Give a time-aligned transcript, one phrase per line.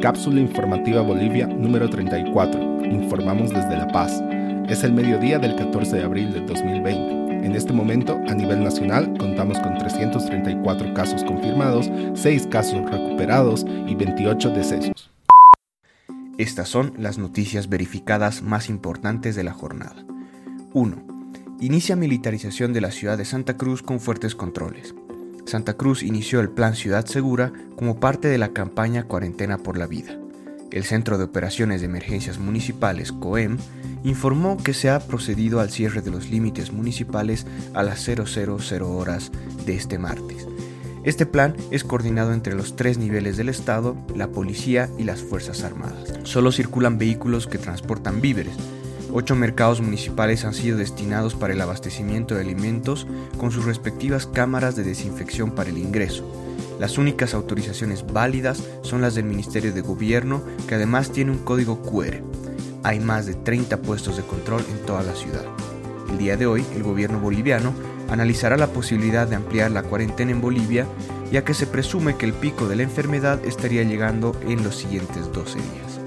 [0.00, 2.86] Cápsula informativa Bolivia número 34.
[2.86, 4.22] Informamos desde La Paz.
[4.66, 7.44] Es el mediodía del 14 de abril de 2020.
[7.44, 13.94] En este momento, a nivel nacional, contamos con 334 casos confirmados, 6 casos recuperados y
[13.94, 15.10] 28 decesos.
[16.38, 20.02] Estas son las noticias verificadas más importantes de la jornada.
[20.72, 20.96] 1.
[21.60, 24.94] Inicia militarización de la ciudad de Santa Cruz con fuertes controles.
[25.50, 29.88] Santa Cruz inició el Plan Ciudad Segura como parte de la campaña Cuarentena por la
[29.88, 30.16] Vida.
[30.70, 33.58] El Centro de Operaciones de Emergencias Municipales, COEM,
[34.04, 38.26] informó que se ha procedido al cierre de los límites municipales a las 000
[38.96, 39.32] horas
[39.66, 40.46] de este martes.
[41.02, 45.64] Este plan es coordinado entre los tres niveles del Estado, la policía y las Fuerzas
[45.64, 46.14] Armadas.
[46.22, 48.54] Solo circulan vehículos que transportan víveres,
[49.12, 54.76] Ocho mercados municipales han sido destinados para el abastecimiento de alimentos con sus respectivas cámaras
[54.76, 56.24] de desinfección para el ingreso.
[56.78, 61.82] Las únicas autorizaciones válidas son las del Ministerio de Gobierno, que además tiene un código
[61.82, 62.22] QR.
[62.84, 65.44] Hay más de 30 puestos de control en toda la ciudad.
[66.08, 67.74] El día de hoy, el gobierno boliviano
[68.10, 70.86] analizará la posibilidad de ampliar la cuarentena en Bolivia,
[71.32, 75.32] ya que se presume que el pico de la enfermedad estaría llegando en los siguientes
[75.32, 76.00] 12 días.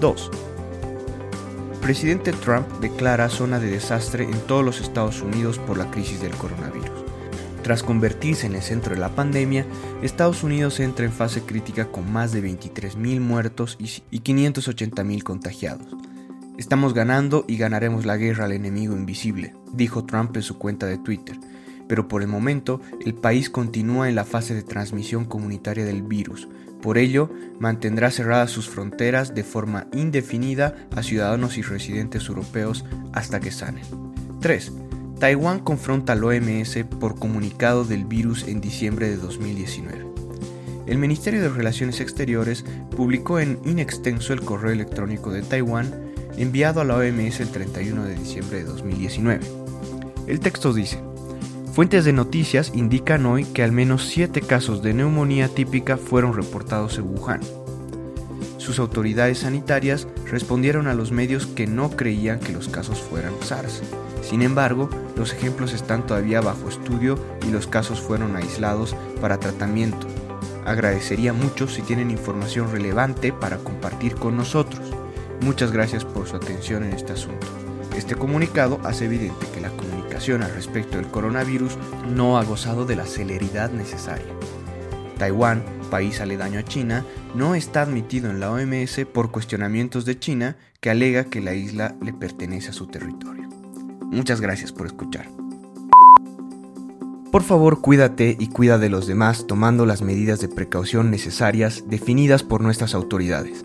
[0.00, 0.30] 2
[1.84, 6.34] presidente Trump declara zona de desastre en todos los Estados Unidos por la crisis del
[6.34, 7.04] coronavirus.
[7.62, 9.66] Tras convertirse en el centro de la pandemia,
[10.00, 15.86] Estados Unidos entra en fase crítica con más de 23.000 muertos y 580.000 contagiados.
[16.56, 20.96] Estamos ganando y ganaremos la guerra al enemigo invisible, dijo Trump en su cuenta de
[20.96, 21.36] Twitter
[21.88, 26.48] pero por el momento el país continúa en la fase de transmisión comunitaria del virus.
[26.82, 33.40] Por ello, mantendrá cerradas sus fronteras de forma indefinida a ciudadanos y residentes europeos hasta
[33.40, 33.84] que sanen.
[34.40, 34.72] 3.
[35.18, 40.04] Taiwán confronta al OMS por comunicado del virus en diciembre de 2019.
[40.86, 46.84] El Ministerio de Relaciones Exteriores publicó en inextenso el correo electrónico de Taiwán enviado a
[46.84, 49.46] la OMS el 31 de diciembre de 2019.
[50.26, 50.98] El texto dice,
[51.74, 56.98] Fuentes de noticias indican hoy que al menos 7 casos de neumonía típica fueron reportados
[56.98, 57.40] en Wuhan.
[58.58, 63.82] Sus autoridades sanitarias respondieron a los medios que no creían que los casos fueran SARS.
[64.22, 70.06] Sin embargo, los ejemplos están todavía bajo estudio y los casos fueron aislados para tratamiento.
[70.64, 74.92] Agradecería mucho si tienen información relevante para compartir con nosotros.
[75.40, 77.48] Muchas gracias por su atención en este asunto.
[77.96, 81.78] Este comunicado hace evidente que la comunicación al respecto del coronavirus
[82.08, 84.32] no ha gozado de la celeridad necesaria.
[85.18, 87.04] Taiwán, país aledaño a China,
[87.36, 91.94] no está admitido en la OMS por cuestionamientos de China que alega que la isla
[92.02, 93.48] le pertenece a su territorio.
[94.10, 95.28] Muchas gracias por escuchar.
[97.30, 102.42] Por favor, cuídate y cuida de los demás tomando las medidas de precaución necesarias definidas
[102.42, 103.64] por nuestras autoridades.